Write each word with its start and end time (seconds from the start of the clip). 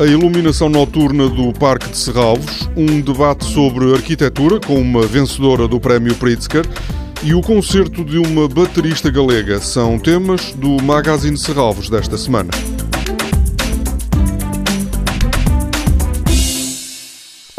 A 0.00 0.06
iluminação 0.06 0.70
noturna 0.70 1.28
do 1.28 1.52
Parque 1.52 1.90
de 1.90 1.98
Serralvos, 1.98 2.70
um 2.74 3.02
debate 3.02 3.44
sobre 3.44 3.92
arquitetura 3.92 4.58
com 4.58 4.80
uma 4.80 5.06
vencedora 5.06 5.68
do 5.68 5.78
Prémio 5.78 6.14
Pritzker 6.14 6.64
e 7.22 7.34
o 7.34 7.42
concerto 7.42 8.02
de 8.02 8.16
uma 8.16 8.48
baterista 8.48 9.10
galega 9.10 9.60
são 9.60 9.98
temas 9.98 10.54
do 10.54 10.82
Magazine 10.82 11.36
Serralvos 11.36 11.90
desta 11.90 12.16
semana. 12.16 12.48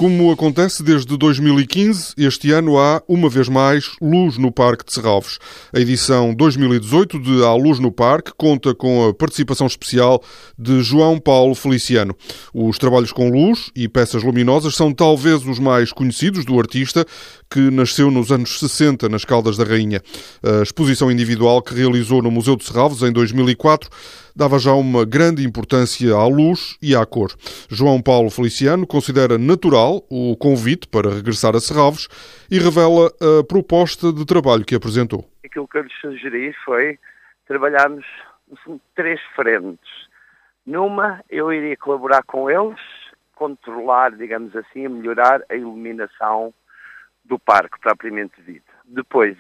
Como 0.02 0.32
acontece 0.32 0.82
desde 0.82 1.16
2015, 1.16 2.16
este 2.18 2.52
ano 2.52 2.80
há, 2.80 3.04
uma 3.08 3.30
vez 3.30 3.48
mais, 3.48 3.92
Luz 4.02 4.36
no 4.36 4.52
Parque 4.52 4.84
de 4.84 4.92
Serralves. 4.92 5.38
A 5.72 5.80
edição 5.80 6.34
2018 6.34 7.20
de 7.20 7.44
A 7.44 7.54
Luz 7.54 7.78
no 7.78 7.92
Parque 7.92 8.32
conta 8.36 8.73
com 8.73 9.08
a 9.08 9.14
participação 9.14 9.68
especial 9.68 10.20
de 10.58 10.82
João 10.82 11.20
Paulo 11.20 11.54
Feliciano. 11.54 12.16
Os 12.52 12.80
trabalhos 12.80 13.12
com 13.12 13.30
luz 13.30 13.70
e 13.76 13.88
peças 13.88 14.23
luminosas 14.23 14.73
são 14.76 14.92
talvez 14.92 15.45
os 15.45 15.59
mais 15.59 15.94
conhecidos 15.94 16.45
do 16.45 16.58
artista, 16.58 17.06
que 17.48 17.59
nasceu 17.70 18.09
nos 18.09 18.31
anos 18.31 18.59
60 18.59 19.08
nas 19.08 19.23
Caldas 19.23 19.56
da 19.56 19.64
Rainha. 19.64 20.02
A 20.42 20.64
exposição 20.64 21.12
individual 21.12 21.62
que 21.62 21.76
realizou 21.76 22.23
no 22.23 22.31
Museu 22.31 22.56
de 22.56 22.64
Serralves 22.64 23.04
em 23.04 23.12
2004 23.12 23.88
dava 24.36 24.58
já 24.58 24.73
uma 24.73 25.06
grande 25.06 25.45
importância 25.45 26.14
à 26.16 26.26
luz 26.26 26.78
e 26.81 26.95
à 26.95 27.06
cor. 27.06 27.34
João 27.70 28.02
Paulo 28.02 28.30
Feliciano 28.30 28.88
considera 28.88 29.38
natural 29.38 29.91
o 30.09 30.36
convite 30.38 30.88
para 30.88 31.09
regressar 31.09 31.55
a 31.55 31.59
Serralves 31.59 32.08
e 32.50 32.59
revela 32.59 33.08
a 33.08 33.44
proposta 33.44 34.12
de 34.14 34.26
trabalho 34.26 34.66
que 34.66 34.76
apresentou. 34.76 35.26
Aquilo 35.44 35.67
que 35.67 35.77
eu 35.77 35.84
lhes 35.84 36.00
sugeri 36.00 36.54
foi 36.66 36.97
trabalharmos 37.47 38.06
três 38.95 39.19
frentes. 39.36 40.09
Numa, 40.66 41.23
eu 41.30 41.52
iria 41.52 41.75
colaborar 41.75 42.23
com 42.23 42.50
eles, 42.50 42.80
controlar, 43.36 44.12
digamos 44.12 44.56
assim, 44.56 44.88
melhorar 44.88 45.42
a 45.50 45.56
iluminação 45.56 46.53
do 47.25 47.39
parque 47.39 47.80
propriamente 47.80 48.42
dito. 48.44 48.72
Depois 48.86 49.38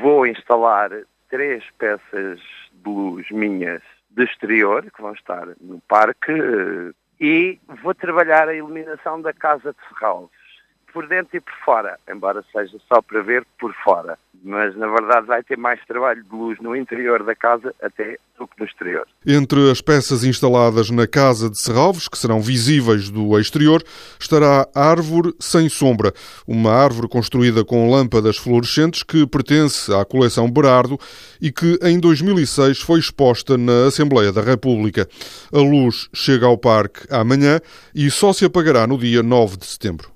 vou 0.00 0.26
instalar 0.26 0.90
três 1.28 1.64
peças 1.78 2.40
de 2.72 2.90
luz 2.90 3.30
minhas 3.30 3.82
de 4.10 4.24
exterior, 4.24 4.82
que 4.90 5.00
vão 5.00 5.12
estar 5.12 5.46
no 5.60 5.80
parque, 5.88 6.32
eh, 6.32 6.92
e 7.22 7.60
vou 7.80 7.94
trabalhar 7.94 8.48
a 8.48 8.54
iluminação 8.54 9.22
da 9.22 9.32
Casa 9.32 9.72
de 9.72 9.88
Ferralves, 9.88 10.41
por 10.92 11.08
dentro 11.08 11.36
e 11.36 11.40
por 11.40 11.54
fora, 11.64 11.98
embora 12.08 12.44
seja 12.52 12.78
só 12.88 13.00
para 13.00 13.22
ver 13.22 13.46
por 13.58 13.72
fora 13.84 14.18
mas 14.44 14.76
na 14.76 14.88
verdade 14.88 15.26
vai 15.26 15.42
ter 15.42 15.56
mais 15.56 15.80
trabalho 15.86 16.22
de 16.22 16.34
luz 16.34 16.58
no 16.60 16.74
interior 16.74 17.22
da 17.22 17.34
casa 17.34 17.74
até 17.80 18.18
do 18.38 18.46
que 18.46 18.58
no 18.58 18.66
exterior. 18.66 19.06
Entre 19.26 19.70
as 19.70 19.80
peças 19.80 20.24
instaladas 20.24 20.90
na 20.90 21.06
casa 21.06 21.48
de 21.48 21.58
Serralves, 21.58 22.08
que 22.08 22.18
serão 22.18 22.40
visíveis 22.40 23.08
do 23.08 23.38
exterior, 23.38 23.82
estará 24.18 24.66
a 24.74 24.90
Árvore 24.90 25.32
Sem 25.38 25.68
Sombra, 25.68 26.12
uma 26.46 26.72
árvore 26.72 27.08
construída 27.08 27.64
com 27.64 27.90
lâmpadas 27.90 28.36
fluorescentes 28.36 29.02
que 29.02 29.26
pertence 29.26 29.92
à 29.94 30.04
coleção 30.04 30.50
Berardo 30.50 30.98
e 31.40 31.52
que 31.52 31.78
em 31.82 32.00
2006 32.00 32.80
foi 32.80 32.98
exposta 32.98 33.56
na 33.56 33.86
Assembleia 33.86 34.32
da 34.32 34.42
República. 34.42 35.06
A 35.52 35.58
luz 35.58 36.08
chega 36.12 36.46
ao 36.46 36.58
parque 36.58 37.06
amanhã 37.10 37.60
e 37.94 38.10
só 38.10 38.32
se 38.32 38.44
apagará 38.44 38.86
no 38.86 38.98
dia 38.98 39.22
9 39.22 39.56
de 39.58 39.66
setembro. 39.66 40.10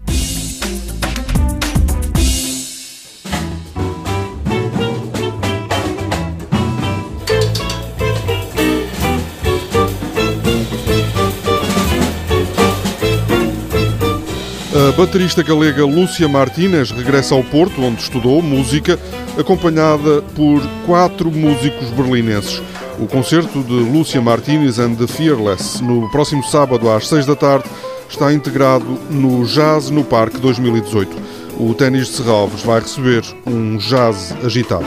A 14.86 14.92
baterista 14.92 15.42
galega 15.42 15.84
Lúcia 15.84 16.28
Martínez 16.28 16.92
regressa 16.92 17.34
ao 17.34 17.42
Porto, 17.42 17.82
onde 17.82 18.00
estudou 18.00 18.40
música, 18.40 18.96
acompanhada 19.36 20.22
por 20.36 20.62
quatro 20.86 21.28
músicos 21.32 21.90
berlinenses. 21.90 22.62
O 22.96 23.08
concerto 23.08 23.64
de 23.64 23.72
Lúcia 23.72 24.22
Martínez 24.22 24.78
and 24.78 24.94
the 24.94 25.08
Fearless, 25.08 25.80
no 25.80 26.08
próximo 26.12 26.44
sábado 26.44 26.88
às 26.88 27.08
seis 27.08 27.26
da 27.26 27.34
tarde, 27.34 27.68
está 28.08 28.32
integrado 28.32 28.86
no 29.10 29.44
Jazz 29.44 29.90
no 29.90 30.04
Parque 30.04 30.38
2018. 30.38 31.16
O 31.58 31.74
Ténis 31.74 32.06
de 32.06 32.12
Serralves 32.12 32.62
vai 32.62 32.78
receber 32.78 33.24
um 33.44 33.78
jazz 33.78 34.36
agitado. 34.44 34.86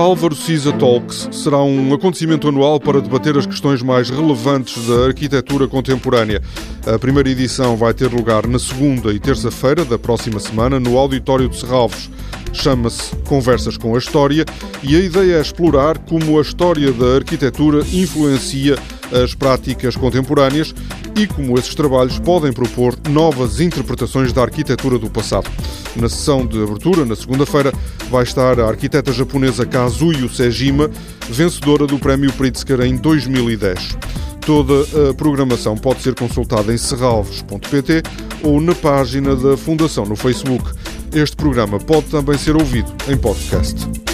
Álvaro 0.00 0.34
Cisa 0.34 0.72
Talks 0.72 1.28
será 1.30 1.62
um 1.62 1.92
acontecimento 1.94 2.48
anual 2.48 2.80
para 2.80 3.00
debater 3.00 3.36
as 3.36 3.46
questões 3.46 3.82
mais 3.82 4.10
relevantes 4.10 4.86
da 4.86 5.06
arquitetura 5.06 5.68
contemporânea. 5.68 6.42
A 6.86 6.98
primeira 6.98 7.28
edição 7.28 7.76
vai 7.76 7.92
ter 7.92 8.06
lugar 8.06 8.46
na 8.46 8.58
segunda 8.58 9.12
e 9.12 9.18
terça-feira 9.18 9.84
da 9.84 9.98
próxima 9.98 10.40
semana 10.40 10.80
no 10.80 10.96
Auditório 10.96 11.48
de 11.48 11.58
Serralves. 11.58 12.10
Chama-se 12.52 13.14
Conversas 13.26 13.76
com 13.76 13.94
a 13.94 13.98
História 13.98 14.44
e 14.82 14.96
a 14.96 15.00
ideia 15.00 15.36
é 15.36 15.40
explorar 15.40 15.98
como 15.98 16.38
a 16.38 16.42
história 16.42 16.92
da 16.92 17.16
arquitetura 17.16 17.80
influencia 17.92 18.78
as 19.12 19.34
práticas 19.34 19.96
contemporâneas 19.96 20.74
e 21.16 21.26
como 21.26 21.58
esses 21.58 21.74
trabalhos 21.74 22.18
podem 22.18 22.52
propor 22.52 22.96
novas 23.08 23.60
interpretações 23.60 24.32
da 24.32 24.42
arquitetura 24.42 24.98
do 24.98 25.08
passado. 25.08 25.50
Na 25.96 26.08
sessão 26.08 26.46
de 26.46 26.62
abertura, 26.62 27.04
na 27.04 27.14
segunda-feira, 27.14 27.72
vai 28.10 28.24
estar 28.24 28.58
a 28.58 28.66
arquiteta 28.66 29.12
japonesa 29.12 29.64
Kazuyo 29.64 30.28
Sejima, 30.28 30.90
vencedora 31.28 31.86
do 31.86 31.98
Prémio 31.98 32.32
Pritzker 32.32 32.80
em 32.80 32.96
2010. 32.96 33.96
Toda 34.40 35.10
a 35.10 35.14
programação 35.14 35.76
pode 35.76 36.02
ser 36.02 36.14
consultada 36.14 36.72
em 36.72 36.76
serralves.pt 36.76 38.02
ou 38.42 38.60
na 38.60 38.74
página 38.74 39.34
da 39.34 39.56
Fundação 39.56 40.04
no 40.04 40.16
Facebook. 40.16 40.70
Este 41.14 41.36
programa 41.36 41.78
pode 41.78 42.06
também 42.06 42.36
ser 42.36 42.54
ouvido 42.54 42.92
em 43.08 43.16
podcast. 43.16 44.13